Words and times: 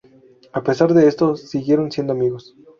A 0.51 0.63
pesar 0.63 0.95
de 0.95 1.07
esto, 1.07 1.35
siguieron 1.35 1.91
siendo 1.91 2.13
amigos. 2.13 2.55